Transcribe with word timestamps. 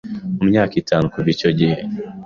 mu 0.37 0.43
myaka 0.51 0.73
itanu 0.81 1.05
kuva 1.13 1.29
icyo 1.35 1.49
gihe 1.59 1.77